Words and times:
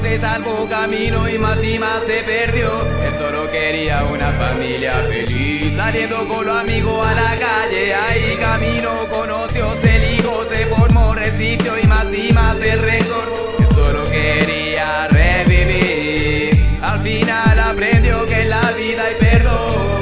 se 0.00 0.18
salvó 0.18 0.66
camino 0.68 1.28
y 1.28 1.38
más 1.38 1.62
y 1.62 1.78
más 1.78 2.02
se 2.02 2.22
perdió. 2.22 2.70
Él 3.04 3.14
solo 3.18 3.48
quería 3.50 4.02
una 4.04 4.30
familia 4.32 4.94
feliz. 5.08 5.76
Saliendo 5.76 6.26
con 6.26 6.44
los 6.44 6.56
amigos 6.56 7.06
a 7.06 7.14
la 7.14 7.36
calle, 7.36 7.94
ahí 7.94 8.36
camino 8.40 8.90
conoció, 9.10 9.72
se 9.80 9.98
ligó, 9.98 10.44
se 10.50 10.66
formó, 10.66 11.14
resistió 11.14 11.78
y 11.78 11.86
más 11.86 12.06
y 12.12 12.32
más 12.32 12.56
el 12.56 12.80
rencor. 12.80 13.32
Él 13.60 13.66
solo 13.72 14.04
quería 14.10 15.06
revivir. 15.08 16.78
Al 16.82 17.00
final 17.02 17.58
aprendió 17.58 18.26
que 18.26 18.42
en 18.42 18.50
la 18.50 18.72
vida 18.72 19.04
hay 19.04 19.14
perdón. 19.20 20.00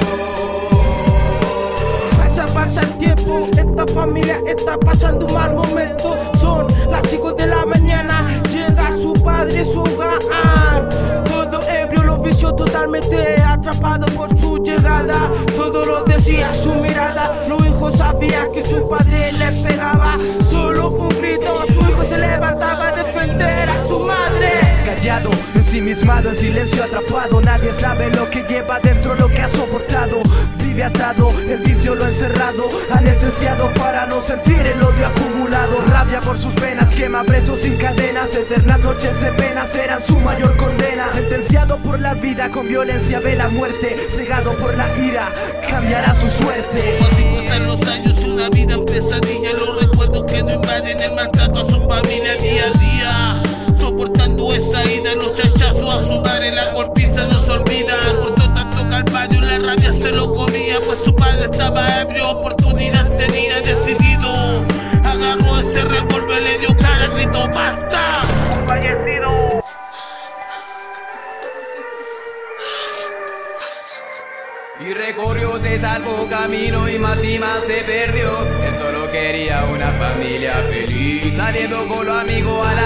Pasa, 2.16 2.46
pasa 2.54 2.80
el 2.82 2.98
tiempo, 2.98 3.48
esta 3.56 3.86
familia 3.92 4.40
está 4.46 4.78
pasando 4.78 5.26
un 5.26 5.34
mal 5.34 5.54
momento. 5.54 6.16
Son 6.38 6.66
las 6.90 7.02
5 7.10 7.32
de 7.32 7.46
la 7.46 7.66
mañana, 7.66 8.37
atrapado 13.58 14.06
por 14.14 14.38
su 14.38 14.58
llegada. 14.58 15.30
Todo 15.56 15.84
lo 15.84 16.04
decía 16.04 16.54
su 16.54 16.74
mirada. 16.74 17.46
Los 17.48 17.66
hijos 17.66 17.96
sabía 17.96 18.48
que 18.52 18.64
su 18.64 18.88
padre 18.88 19.32
le 19.32 19.52
pegaba. 19.62 20.16
Solo 20.48 20.90
un 20.90 21.08
grito, 21.08 21.64
su 21.72 21.80
hijo 21.80 22.04
se 22.08 22.18
levantaba 22.18 22.88
a 22.88 22.92
defender 22.92 23.68
a 23.68 23.86
su 23.86 23.98
madre. 24.00 24.50
Callado, 24.84 25.30
ensimismado, 25.54 26.30
en 26.30 26.36
silencio 26.36 26.82
atrapado 26.82 27.40
Nadie 27.42 27.72
sabe 27.74 28.10
lo 28.10 28.30
que 28.30 28.42
lleva 28.48 28.80
dentro, 28.80 29.14
lo 29.14 29.27
Anestesiado 33.38 33.72
para 33.74 34.04
no 34.06 34.20
sentir 34.20 34.58
el 34.66 34.82
odio 34.82 35.06
acumulado 35.06 35.80
Rabia 35.86 36.18
por 36.18 36.36
sus 36.36 36.52
venas, 36.56 36.92
quema 36.92 37.22
presos 37.22 37.60
sin 37.60 37.76
cadenas 37.76 38.34
Eternas 38.34 38.80
noches 38.80 39.20
de 39.20 39.30
penas 39.30 39.72
eran 39.76 40.02
su 40.02 40.18
mayor 40.18 40.56
condena 40.56 41.08
Sentenciado 41.08 41.78
por 41.78 42.00
la 42.00 42.14
vida, 42.14 42.50
con 42.50 42.66
violencia 42.66 43.20
ve 43.20 43.36
la 43.36 43.48
muerte 43.48 44.08
Cegado 44.10 44.54
por 44.54 44.76
la 44.76 44.88
ira, 44.98 45.28
cambiará 45.70 46.16
su 46.16 46.28
suerte 46.28 46.96
Como 46.98 47.10
así 47.12 47.24
pasan 47.36 47.66
los 47.66 47.82
años, 47.86 48.18
una 48.26 48.48
vida 48.50 48.74
en 48.74 48.84
pesadilla. 48.84 49.52
Los 49.52 49.80
recuerdos 49.80 50.24
que 50.24 50.42
no 50.42 50.54
invaden 50.54 51.00
el 51.00 51.14
maltrato 51.14 51.60
a 51.60 51.64
su 51.64 51.88
familia 51.88 52.34
día 52.36 52.64
a 52.66 52.78
día. 52.78 53.42
Soportando 53.74 54.52
esa 54.52 54.84
ida, 54.84 55.14
los 55.14 55.34
chachazos 55.34 55.94
a 55.94 56.00
su 56.00 56.20
madre, 56.20 56.52
la 56.52 56.72
golpiza 56.72 57.24
no 57.26 57.38
se 57.38 57.52
olvida. 57.52 57.94
Soportó 58.04 58.52
tanto 58.54 58.88
calvario, 58.88 59.40
la 59.40 59.58
rabia 59.58 59.92
se 59.92 60.12
lo 60.12 60.34
comía, 60.34 60.80
pues 60.84 60.98
su 60.98 61.14
padre 61.14 61.44
estaba 61.44 62.00
ebrio. 62.00 62.28
Oportunidad 62.30 62.97
tenía 63.18 63.60
decidido. 63.60 64.64
Agarró 65.04 65.60
ese 65.60 65.82
revólver, 65.82 66.42
le 66.42 66.58
dio 66.58 66.74
cara, 66.76 67.08
gritó 67.08 67.48
basta. 67.48 68.22
Fallecido. 68.66 69.62
Y 74.80 74.94
recorrió, 74.94 75.58
se 75.58 75.80
salvó 75.80 76.26
camino 76.30 76.88
y 76.88 76.98
más 76.98 77.22
y 77.24 77.38
más 77.38 77.64
se 77.64 77.82
perdió. 77.82 78.30
Él 78.64 78.74
solo 78.78 79.10
quería 79.10 79.64
una 79.64 79.90
familia 79.92 80.54
feliz. 80.70 81.34
Saliendo 81.36 81.86
con 81.88 82.06
los 82.06 82.16
amigos 82.16 82.66
a 82.66 82.74
la 82.74 82.77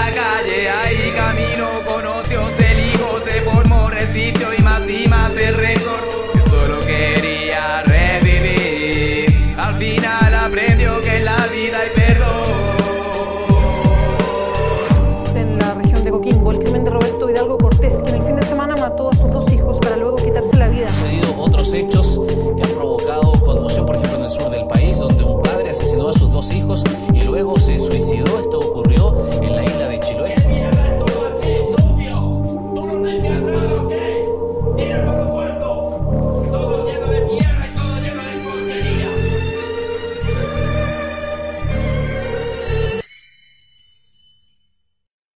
hechos 21.73 22.19
que 22.55 22.63
han 22.63 22.75
provocado 22.75 23.31
conmoción, 23.45 23.85
por 23.85 23.95
ejemplo, 23.95 24.19
en 24.19 24.25
el 24.25 24.31
sur 24.31 24.49
del 24.49 24.67
país, 24.67 24.97
donde 24.97 25.23
un 25.23 25.41
padre 25.41 25.71
asesinó 25.71 26.09
a 26.09 26.13
sus 26.13 26.31
dos 26.31 26.53
hijos 26.53 26.83